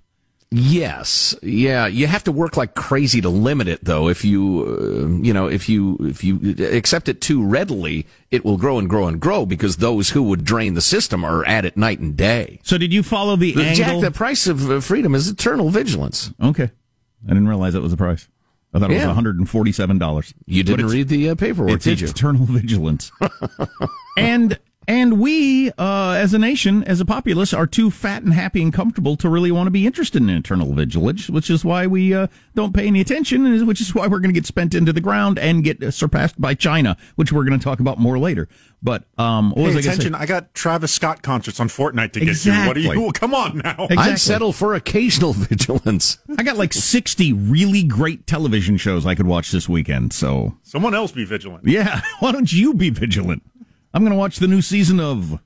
[0.53, 1.87] Yes, yeah.
[1.87, 4.09] You have to work like crazy to limit it, though.
[4.09, 8.57] If you, uh, you know, if you if you accept it too readily, it will
[8.57, 11.77] grow and grow and grow because those who would drain the system are at it
[11.77, 12.59] night and day.
[12.63, 16.33] So, did you follow the, The- Jack, the price of uh, freedom is eternal vigilance.
[16.43, 16.69] okay,
[17.25, 18.27] I didn't realize that was the price.
[18.73, 20.33] I thought it was one hundred and forty-seven dollars.
[20.45, 22.07] You didn't read the uh, paperwork, it's, did you?
[22.07, 23.11] eternal vigilance.
[24.17, 24.57] and
[24.87, 28.73] and we, uh, as a nation, as a populace, are too fat and happy and
[28.73, 32.27] comfortable to really want to be interested in eternal vigilance, which is why we uh,
[32.55, 35.37] don't pay any attention, which is why we're going to get spent into the ground
[35.39, 38.47] and get uh, surpassed by China, which we're going to talk about more later.
[38.83, 40.13] But um, what was Hey, I attention!
[40.13, 40.19] say?
[40.19, 42.49] I got Travis Scott concerts on Fortnite to get to.
[42.65, 43.03] What do Exactly.
[43.05, 43.11] you?
[43.13, 43.87] Come on now.
[43.91, 46.17] I'd settle for occasional vigilance.
[46.37, 50.13] I got like sixty really great television shows I could watch this weekend.
[50.13, 51.67] So Someone else be vigilant.
[51.67, 53.43] Yeah, why don't you be vigilant?
[53.93, 55.39] I'm going to watch the new season of.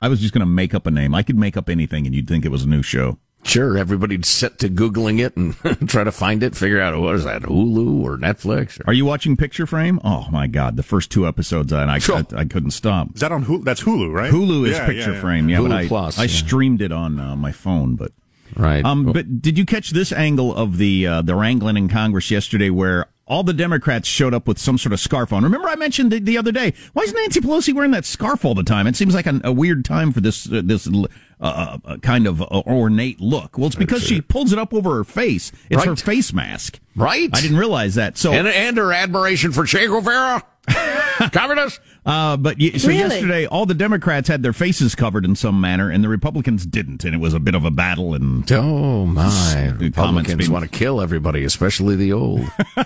[0.00, 1.14] I was just going to make up a name.
[1.14, 3.18] I could make up anything, and you'd think it was a new show.
[3.42, 5.56] Sure, everybody'd set to googling it and
[5.88, 8.78] try to find it, figure out what is that Hulu or Netflix.
[8.80, 8.90] Or...
[8.90, 9.98] Are you watching Picture Frame?
[10.04, 13.14] Oh my God, the first two episodes, and I, I, I couldn't stop.
[13.14, 13.64] Is that on Hulu?
[13.64, 14.30] That's Hulu, right?
[14.30, 15.20] Hulu is Yeah, Picture yeah, yeah.
[15.20, 15.58] Frame, yeah.
[15.58, 16.28] Hulu but I, Plus, I yeah.
[16.28, 18.12] streamed it on uh, my phone, but
[18.56, 18.84] right.
[18.84, 22.68] Um, but did you catch this angle of the uh, the wrangling in Congress yesterday,
[22.68, 25.44] where all the Democrats showed up with some sort of scarf on?
[25.44, 26.74] Remember, I mentioned the, the other day.
[26.92, 28.88] Why is Nancy Pelosi wearing that scarf all the time?
[28.88, 31.08] It seems like a, a weird time for this uh, this uh,
[31.40, 33.56] uh, kind of uh, ornate look.
[33.56, 35.52] Well, it's because she pulls it up over her face.
[35.70, 36.80] It's her face mask.
[36.96, 37.30] Right.
[37.32, 38.18] I didn't realize that.
[38.18, 40.42] So and, and her admiration for Che Guevara,
[41.32, 41.80] communist.
[42.06, 43.00] Uh, but y- so Really?
[43.00, 47.04] yesterday, all the Democrats had their faces covered in some manner, and the Republicans didn't,
[47.04, 48.14] and it was a bit of a battle.
[48.14, 49.68] And Oh my!
[49.78, 52.46] Republicans being- want to kill everybody, especially the old.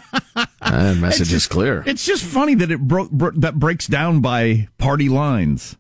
[0.61, 1.85] that message is clear.
[1.87, 5.77] It's just funny that it broke bro- that breaks down by party lines.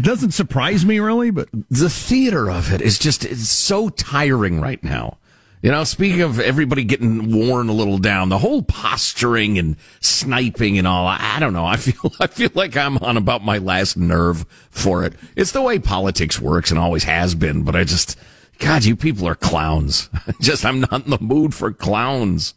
[0.00, 4.82] Doesn't surprise me really, but the theater of it is just it's so tiring right
[4.84, 5.18] now.
[5.60, 10.78] You know, speaking of everybody getting worn a little down, the whole posturing and sniping
[10.78, 11.66] and all, I, don't know.
[11.66, 15.14] I feel, I feel like I'm on about my last nerve for it.
[15.34, 18.16] It's the way politics works and always has been, but I just,
[18.58, 20.08] God, you people are clowns.
[20.40, 22.54] just, I'm not in the mood for clowns.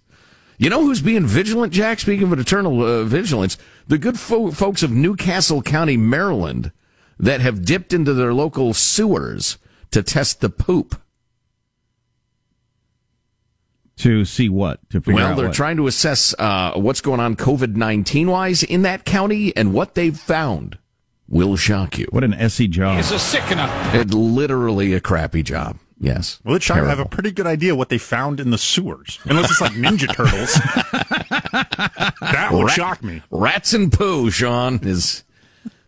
[0.60, 2.00] You know who's being vigilant, Jack?
[2.00, 6.72] Speaking of eternal uh, vigilance, the good fo- folks of Newcastle County, Maryland,
[7.20, 9.58] that have dipped into their local sewers
[9.90, 11.01] to test the poop.
[14.02, 15.56] To see what to figure Well, out Well, they're what.
[15.56, 19.96] trying to assess uh, what's going on COVID 19 wise in that county, and what
[19.96, 20.78] they've found
[21.28, 22.06] will shock you.
[22.12, 23.00] What an SE job.
[23.00, 23.68] It's a sickener.
[23.94, 25.78] It literally a crappy job.
[26.00, 26.40] Yes.
[26.44, 29.52] Well, it should have a pretty good idea what they found in the sewers, unless
[29.52, 30.54] it's like Ninja Turtles.
[32.22, 33.22] that would Rat- shock me.
[33.30, 35.24] Rats and poo, Sean, is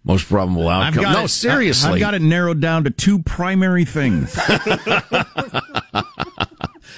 [0.04, 1.02] most probable outcome.
[1.12, 1.94] no, it, seriously.
[1.94, 4.38] I've got it narrowed down to two primary things.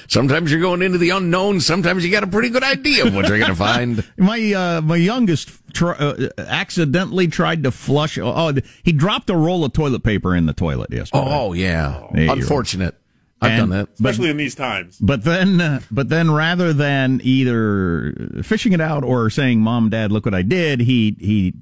[0.08, 1.60] Sometimes you're going into the unknown.
[1.60, 4.04] Sometimes you got a pretty good idea of what you're going to find.
[4.18, 8.18] my uh, my youngest tr- uh, accidentally tried to flush.
[8.18, 11.24] Oh, he dropped a roll of toilet paper in the toilet yesterday.
[11.28, 12.08] Oh, yeah.
[12.14, 12.32] There.
[12.32, 12.96] Unfortunate.
[13.42, 13.90] I've And- done that.
[13.94, 14.98] Especially in these times.
[15.00, 20.12] But then, uh, but then, rather than either fishing it out or saying, "Mom, Dad,
[20.12, 21.54] look what I did," he he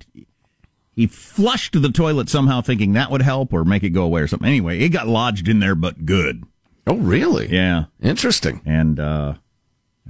[0.95, 4.27] he flushed the toilet somehow, thinking that would help or make it go away or
[4.27, 4.47] something.
[4.47, 6.43] Anyway, it got lodged in there, but good.
[6.85, 7.47] Oh, really?
[7.47, 8.61] Yeah, Interesting.
[8.65, 9.35] and uh,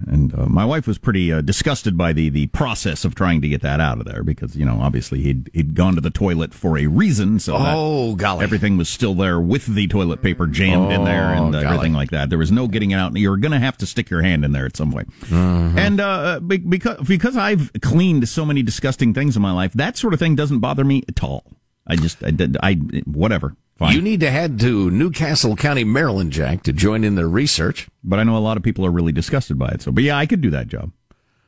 [0.08, 3.48] and uh, my wife was pretty uh, disgusted by the the process of trying to
[3.48, 6.52] get that out of there because you know obviously he'd he'd gone to the toilet
[6.52, 8.44] for a reason, so that Oh, golly.
[8.44, 11.94] everything was still there with the toilet paper jammed in there and Oh, uh, everything
[11.94, 12.30] like that.
[12.32, 13.10] There was no getting it out.
[13.10, 15.12] And you're going to have to stick your hand in there at some point.
[15.26, 15.78] Mm-hmm.
[15.78, 19.96] And uh, be- because because I've cleaned so many disgusting things in my life, that
[19.96, 21.46] sort of thing doesn't bother me at all.
[21.86, 22.74] I just I did I
[23.06, 23.56] whatever.
[23.78, 23.96] Fine.
[23.96, 27.88] You need to head to Newcastle County, Maryland, Jack, to join in their research.
[28.04, 29.82] but I know a lot of people are really disgusted by it.
[29.82, 30.92] So, but yeah, I could do that job.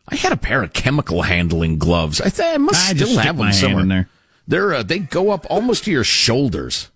[0.07, 2.21] I had a pair of chemical handling gloves.
[2.21, 3.81] I think I must I still have them somewhere.
[3.83, 4.09] in there.
[4.47, 6.91] They're uh, they go up almost to your shoulders.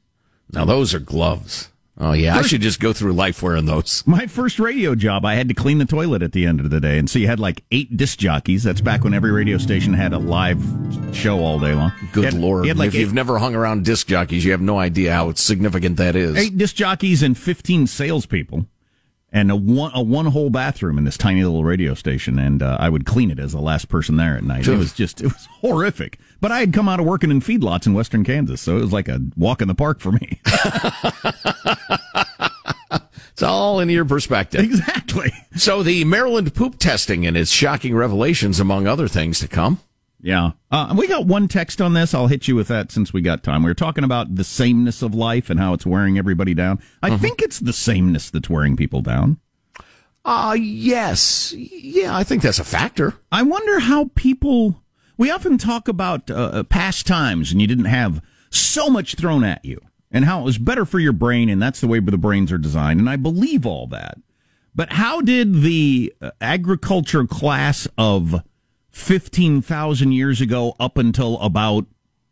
[0.51, 1.69] Now those are gloves.
[2.01, 4.03] Oh yeah, I should just go through life wearing those.
[4.07, 6.79] My first radio job, I had to clean the toilet at the end of the
[6.79, 8.63] day, and so you had like eight disc jockeys.
[8.63, 10.63] That's back when every radio station had a live
[11.11, 11.91] show all day long.
[12.13, 12.65] Good had- lord!
[12.77, 15.97] like if eight, you've never hung around disc jockeys, you have no idea how significant
[15.97, 16.37] that is.
[16.37, 18.65] eight disc jockeys and fifteen salespeople,
[19.33, 22.39] and a one a one whole bathroom in this tiny little radio station.
[22.39, 24.65] And uh, I would clean it as the last person there at night.
[24.69, 26.17] It was just it was horrific.
[26.41, 28.93] But I had come out of working in feedlots in western Kansas, so it was
[28.93, 30.39] like a walk in the park for me.
[33.39, 34.59] It's all in your perspective.
[34.59, 35.31] Exactly.
[35.55, 39.79] So the Maryland poop testing and its shocking revelations, among other things to come.
[40.19, 40.51] Yeah.
[40.69, 42.13] Uh, we got one text on this.
[42.13, 43.63] I'll hit you with that since we got time.
[43.63, 46.81] We were talking about the sameness of life and how it's wearing everybody down.
[47.01, 49.39] I think it's the sameness that's wearing people down.
[50.25, 51.53] Uh, yes.
[51.55, 53.13] Yeah, I think that's a factor.
[53.31, 54.83] I wonder how people.
[55.19, 59.65] We often talk about uh, past times and you didn't have so much thrown at
[59.65, 62.53] you and how it was better for your brain and that's the way the brains
[62.53, 63.01] are designed.
[63.01, 64.17] And I believe all that.
[64.73, 68.43] But how did the uh, agriculture class of
[68.91, 71.85] 15,000 years ago up until about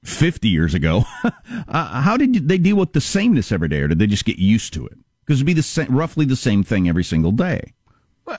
[0.06, 4.00] 50 years ago, uh, how did they deal with the sameness every day or did
[4.00, 4.98] they just get used to it?
[5.26, 7.74] Because it'd be the same, roughly the same thing every single day.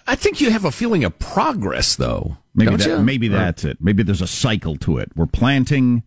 [0.07, 2.37] I think you have a feeling of progress, though.
[2.55, 2.99] Maybe don't that, you?
[3.03, 3.79] maybe Or- that's it.
[3.81, 5.11] Maybe there's a cycle to it.
[5.17, 6.03] We're planting,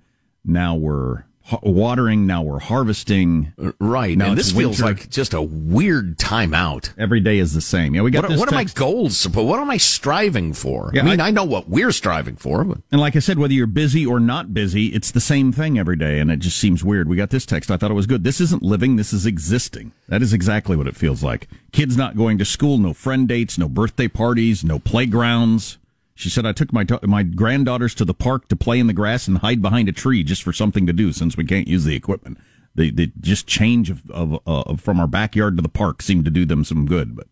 [0.45, 1.23] now we're ha-
[1.63, 3.53] watering, now we're harvesting.
[3.79, 4.17] Right.
[4.17, 6.91] Now this feels like just a weird timeout.
[6.97, 7.95] Every day is the same.
[7.95, 9.27] Yeah, we got What, this what are my goals?
[9.27, 10.91] What am I striving for?
[10.93, 13.39] Yeah, I mean, I- I, know what we're striving for, but And like I said,
[13.39, 16.57] whether you're busy or not busy, it's the same thing every day, and it just
[16.57, 17.07] seems weird.
[17.07, 17.71] We got this text.
[17.71, 18.23] I thought it was good.
[18.23, 18.97] This isn't living.
[18.97, 19.91] This is existing.
[20.09, 21.47] That is exactly what it feels like.
[21.71, 25.77] Kids not going to school, no friend dates, no birthday parties, no playgrounds.
[26.21, 28.93] She said, I took my da- my granddaughters to the park to play in the
[28.93, 31.83] grass and hide behind a tree just for something to do since we can't use
[31.83, 32.37] the equipment.
[32.75, 36.31] The, the just change of, of, uh, from our backyard to the park seemed to
[36.31, 37.25] do them some good, but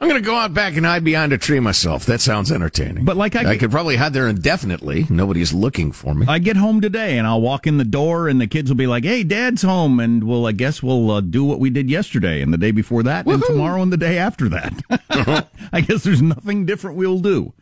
[0.00, 2.04] I'm going to go out back and hide behind a tree myself.
[2.04, 3.06] That sounds entertaining.
[3.06, 5.06] But like I- I could probably hide there indefinitely.
[5.08, 6.26] Nobody's looking for me.
[6.28, 8.86] I get home today and I'll walk in the door and the kids will be
[8.86, 12.42] like, "Hey, Dad's home," and we'll I guess we'll uh, do what we did yesterday
[12.42, 14.74] and the day before that and tomorrow and the day after that.
[15.72, 17.54] I guess there's nothing different we'll do.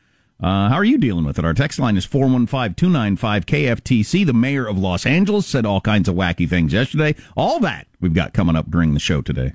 [0.42, 1.44] Uh, how are you dealing with it?
[1.44, 4.26] Our text line is 415-295-KFTC.
[4.26, 7.14] The mayor of Los Angeles said all kinds of wacky things yesterday.
[7.36, 9.52] All that we've got coming up during the show today.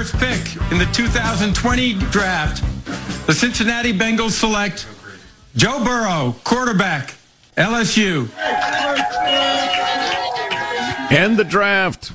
[0.00, 2.64] First pick in the 2020 draft,
[3.26, 4.86] the Cincinnati Bengals select
[5.56, 7.12] Joe Burrow, quarterback,
[7.58, 8.30] LSU.
[11.12, 12.12] And the draft.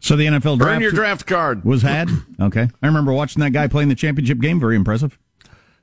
[0.00, 1.64] So the NFL draft Earn your draft card.
[1.64, 2.10] was had.
[2.38, 4.60] Okay, I remember watching that guy playing the championship game.
[4.60, 5.18] Very impressive.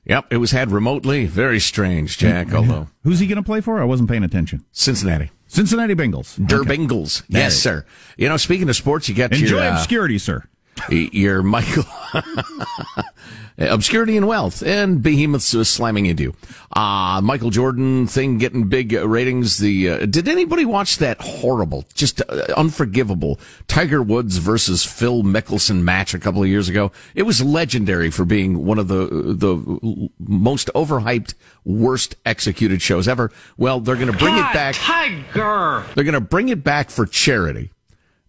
[0.04, 1.26] Yep, it was had remotely.
[1.26, 2.86] Very strange, Jack, although.
[3.02, 3.80] Who's he going to play for?
[3.80, 4.64] I wasn't paying attention.
[4.70, 5.32] Cincinnati.
[5.48, 6.36] Cincinnati Bengals.
[6.46, 6.76] Der Okay.
[6.76, 7.24] Bengals.
[7.26, 7.84] Yes, sir.
[8.16, 9.64] You know, speaking of sports, you got Enjoy your.
[9.64, 10.44] uh, obscurity, sir.
[10.90, 11.84] Your Michael.
[13.58, 16.34] Obscurity and wealth and behemoths uh, slamming into you.
[16.74, 19.56] Uh, Michael Jordan thing getting big ratings.
[19.56, 25.82] The uh, did anybody watch that horrible, just uh, unforgivable Tiger Woods versus Phil Mickelson
[25.82, 26.92] match a couple of years ago?
[27.14, 31.32] It was legendary for being one of the the most overhyped,
[31.64, 33.32] worst executed shows ever.
[33.56, 34.74] Well, they're going to bring it back.
[34.74, 35.82] Tiger.
[35.94, 37.70] They're going to bring it back for charity,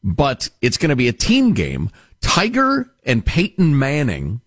[0.06, 1.92] but it's going to be a team game.
[2.22, 4.42] Tiger and Peyton Manning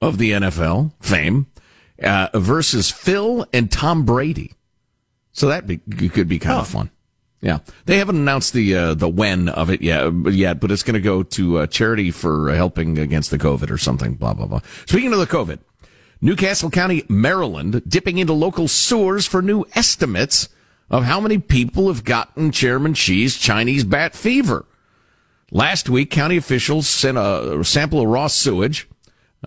[0.00, 1.46] of the NFL fame
[2.02, 4.52] uh, versus Phil and Tom Brady.
[5.32, 6.90] So that be, could be kind of fun.
[7.40, 10.94] Yeah, they haven't announced the uh, the when of it yet, yet, but it's going
[10.94, 14.14] to go to uh, charity for helping against the COVID or something.
[14.14, 14.60] Blah blah blah.
[14.86, 15.58] Speaking of the COVID,
[16.20, 20.50] Newcastle County, Maryland, dipping into local sewers for new estimates
[20.88, 24.64] of how many people have gotten Chairman Xi's Chinese bat fever.
[25.54, 28.88] Last week, county officials sent a sample of raw sewage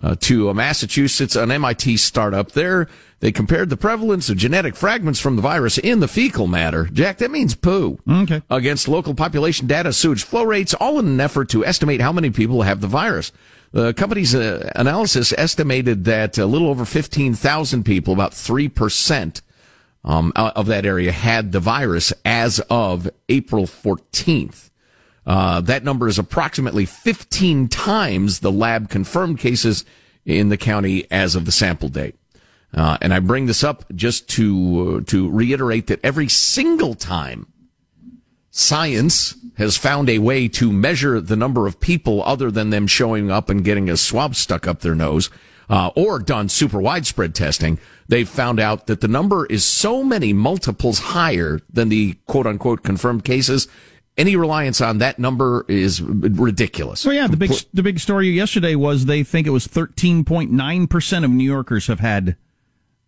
[0.00, 2.52] uh, to a Massachusetts, an MIT startup.
[2.52, 2.86] There,
[3.18, 6.88] they compared the prevalence of genetic fragments from the virus in the fecal matter.
[6.92, 7.98] Jack, that means poo.
[8.08, 8.40] Okay.
[8.48, 12.30] Against local population data, sewage flow rates, all in an effort to estimate how many
[12.30, 13.32] people have the virus.
[13.72, 19.40] The company's uh, analysis estimated that a little over 15,000 people, about 3%,
[20.04, 24.65] um, of that area had the virus as of April 14th.
[25.26, 29.84] Uh, that number is approximately 15 times the lab confirmed cases
[30.24, 32.16] in the county as of the sample date.
[32.72, 37.46] Uh, and I bring this up just to uh, to reiterate that every single time
[38.50, 43.30] science has found a way to measure the number of people other than them showing
[43.30, 45.30] up and getting a swab stuck up their nose,
[45.68, 50.32] uh, or done super widespread testing, they've found out that the number is so many
[50.32, 53.68] multiples higher than the quote unquote confirmed cases.
[54.16, 57.00] Any reliance on that number is ridiculous.
[57.00, 61.24] So yeah, the big the big story yesterday was they think it was 13.9 percent
[61.24, 62.36] of New Yorkers have had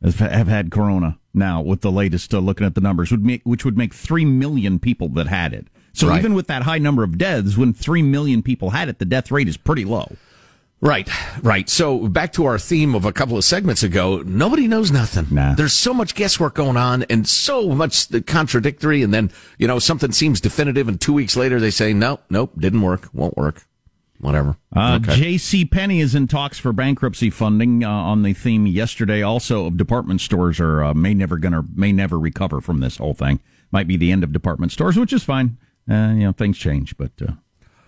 [0.02, 3.64] have had corona now with the latest uh, looking at the numbers would make which
[3.64, 5.66] would make 3 million people that had it.
[5.92, 6.18] So Right.
[6.18, 9.30] even with that high number of deaths when 3 million people had it the death
[9.30, 10.12] rate is pretty low.
[10.80, 11.08] Right,
[11.42, 11.68] right.
[11.68, 14.22] So back to our theme of a couple of segments ago.
[14.24, 15.26] Nobody knows nothing.
[15.56, 19.02] There's so much guesswork going on and so much contradictory.
[19.02, 22.52] And then, you know, something seems definitive and two weeks later they say, nope, nope,
[22.56, 23.66] didn't work, won't work,
[24.20, 24.56] whatever.
[24.74, 25.16] Uh, Okay.
[25.16, 25.64] J.C.
[25.64, 29.20] Penney is in talks for bankruptcy funding uh, on the theme yesterday.
[29.20, 33.14] Also, of department stores are uh, may never gonna may never recover from this whole
[33.14, 33.40] thing.
[33.72, 35.58] Might be the end of department stores, which is fine.
[35.90, 37.32] Uh, you know, things change, but uh,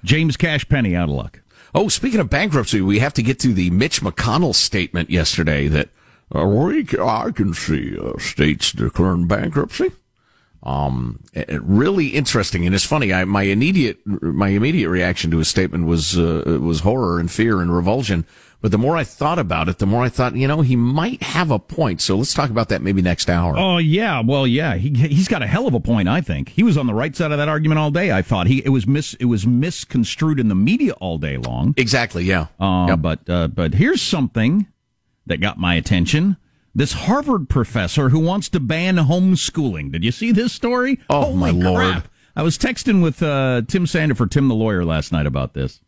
[0.03, 1.41] James Cash Penney out of luck.
[1.75, 5.89] Oh, speaking of bankruptcy, we have to get to the Mitch McConnell statement yesterday that
[6.35, 9.93] uh, we, I can see uh, states declaring bankruptcy.
[10.63, 13.15] Um, really interesting, and it's funny.
[13.15, 17.63] I, my immediate my immediate reaction to his statement was uh, was horror and fear
[17.63, 18.27] and revulsion.
[18.63, 21.23] But the more I thought about it, the more I thought, you know, he might
[21.23, 22.03] have a point.
[22.03, 23.55] So let's talk about that maybe next hour.
[23.57, 26.09] Oh yeah, well yeah, he he's got a hell of a point.
[26.09, 28.13] I think he was on the right side of that argument all day.
[28.13, 31.73] I thought he it was mis it was misconstrued in the media all day long.
[31.79, 32.47] Exactly, yeah.
[32.59, 34.67] Uh, But uh, but here's something
[35.27, 36.37] that got my attention.
[36.75, 39.91] This Harvard professor who wants to ban homeschooling.
[39.91, 41.01] Did you see this story?
[41.09, 41.77] Oh, Holy my Lord.
[41.93, 42.09] crap.
[42.37, 45.81] I was texting with uh, Tim Sandefur Tim the lawyer, last night about this.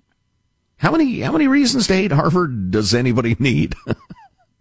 [0.83, 3.74] How many how many reasons to hate Harvard does anybody need?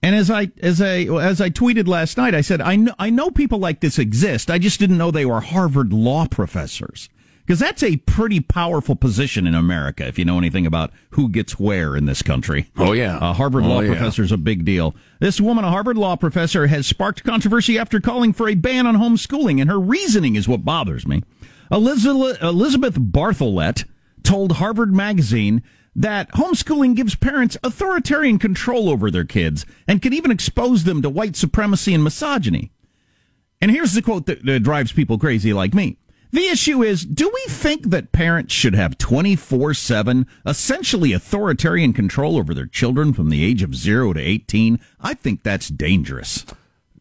[0.04, 3.10] And as I as I as I tweeted last night, I said I know I
[3.10, 4.50] know people like this exist.
[4.50, 7.10] I just didn't know they were Harvard law professors
[7.46, 10.08] because that's a pretty powerful position in America.
[10.08, 13.18] If you know anything about who gets where in this country, Oh, yeah.
[13.20, 13.90] a Harvard Oh, law yeah.
[13.90, 14.96] professor is a big deal.
[15.20, 18.96] This woman, a Harvard law professor, has sparked controversy after calling for a ban on
[18.96, 21.24] homeschooling, and her reasoning is what bothers me.
[21.72, 23.86] Elizabeth, Elizabeth Bartholet
[24.24, 25.64] told Harvard Magazine
[25.96, 31.10] that homeschooling gives parents authoritarian control over their kids and can even expose them to
[31.10, 32.72] white supremacy and misogyny.
[33.62, 35.98] And here's the quote that, that drives people crazy like me.
[36.32, 42.54] The issue is, do we think that parents should have 24-7, essentially authoritarian control over
[42.54, 44.80] their children from the age of 0 to 18?
[45.02, 46.46] I think that's dangerous.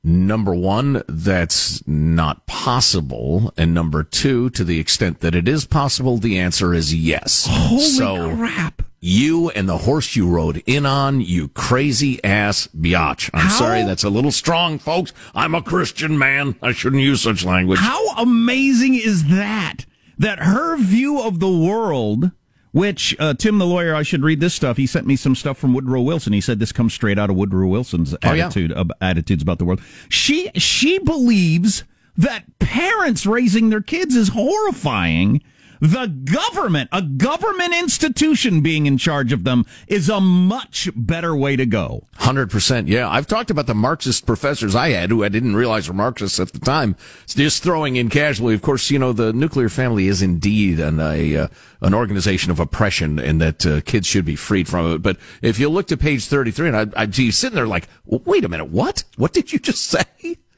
[0.03, 3.53] Number one, that's not possible.
[3.59, 7.46] And number two, to the extent that it is possible, the answer is yes.
[7.51, 8.82] Holy so, crap.
[9.03, 13.28] You and the horse you rode in on, you crazy ass biatch.
[13.34, 15.12] I'm How- sorry, that's a little strong, folks.
[15.34, 16.55] I'm a Christian man.
[16.62, 17.78] I shouldn't use such language.
[17.80, 19.84] How amazing is that?
[20.18, 22.30] That her view of the world,
[22.73, 24.77] which uh, Tim the lawyer, I should read this stuff.
[24.77, 26.33] He sent me some stuff from Woodrow Wilson.
[26.33, 28.47] He said this comes straight out of Woodrow Wilson's Oh, yeah.
[28.47, 29.81] attitude ab- attitudes about the world.
[30.09, 31.85] She she believes
[32.16, 35.43] that parents raising their kids is horrifying.
[35.81, 41.57] The government, a government institution being in charge of them, is a much better way
[41.57, 42.07] to go.
[42.16, 43.09] Hundred percent, yeah.
[43.09, 46.53] I've talked about the Marxist professors I had, who I didn't realize were Marxists at
[46.53, 46.97] the time.
[47.26, 51.37] Just throwing in casually, of course, you know, the nuclear family is indeed an a
[51.37, 51.49] uh,
[51.81, 54.99] an organization of oppression, and that uh, kids should be freed from it.
[55.03, 57.89] But if you look to page thirty three, and I, I'd be sitting there like,
[58.05, 59.05] wait a minute, what?
[59.16, 60.05] What did you just say?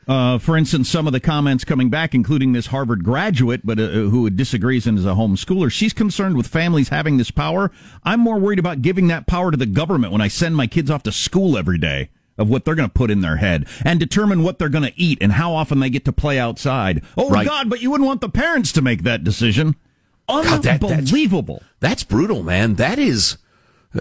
[0.08, 3.86] Uh, for instance, some of the comments coming back, including this Harvard graduate, but uh,
[3.86, 7.70] who disagrees and is a homeschooler, she's concerned with families having this power.
[8.02, 10.90] I'm more worried about giving that power to the government when I send my kids
[10.90, 14.00] off to school every day of what they're going to put in their head and
[14.00, 17.02] determine what they're going to eat and how often they get to play outside.
[17.16, 17.46] Oh Right.
[17.46, 19.76] God, but you wouldn't want the parents to make that decision.
[20.28, 21.62] God, that- that's- Unbelievable.
[21.80, 22.74] That's brutal, man.
[22.76, 23.36] That is,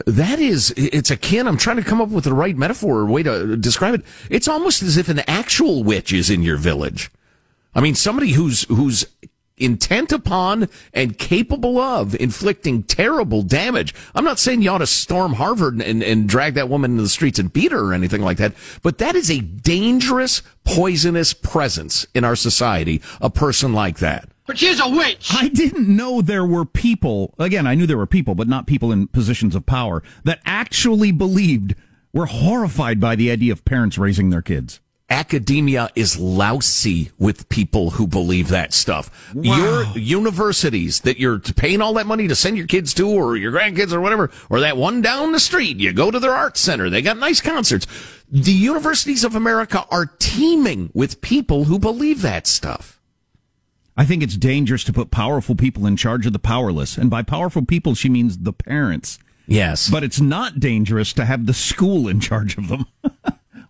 [0.05, 1.47] that is, it's akin.
[1.47, 4.03] I'm trying to come up with the right metaphor or way to describe it.
[4.29, 7.11] It's almost as if an actual witch is in your village.
[7.75, 9.05] I mean, somebody who's, who's
[9.61, 13.93] intent upon and capable of inflicting terrible damage.
[14.15, 17.09] I'm not saying you ought to storm Harvard and, and drag that woman into the
[17.09, 22.05] streets and beat her or anything like that, but that is a dangerous, poisonous presence
[22.13, 24.27] in our society, a person like that.
[24.47, 25.31] But she's a witch.
[25.33, 28.91] I didn't know there were people, again, I knew there were people, but not people
[28.91, 31.75] in positions of power, that actually believed,
[32.11, 34.81] were horrified by the idea of parents raising their kids.
[35.11, 39.29] academia is lousy with people who believe that stuff.
[39.35, 43.51] Your universities that you're paying all that money to send your kids to or your
[43.51, 46.89] grandkids or whatever, or that one down the street, you go to their art center,
[46.89, 47.85] they got nice concerts.
[48.31, 53.00] the universities of America are teeming with people who believe that stuff.
[53.97, 56.97] I think it's dangerous to put powerful people in charge of the powerless.
[56.97, 59.19] And by powerful people, she means the parents.
[59.47, 59.89] Yes.
[59.89, 62.85] But it's not dangerous to have the school in charge of them.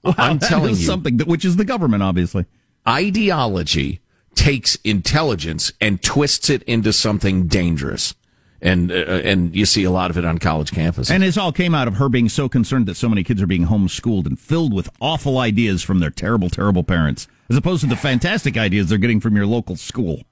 [0.04, 0.86] wow, I'm telling you.
[0.86, 2.46] Something that, which is the government, obviously.
[2.88, 4.00] Ideology
[4.36, 8.14] takes intelligence and twists it into something dangerous.
[8.62, 11.10] And, uh, and you see a lot of it on college campuses.
[11.10, 13.48] And this all came out of her being so concerned that so many kids are
[13.48, 17.88] being homeschooled and filled with awful ideas from their terrible, terrible parents, as opposed to
[17.88, 20.24] the fantastic ideas they're getting from your local school.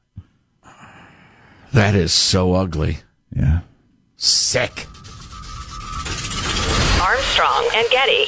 [1.73, 2.99] that is so ugly.
[3.35, 3.59] Yeah.
[4.15, 4.87] Sick.
[7.01, 8.27] Armstrong and Getty.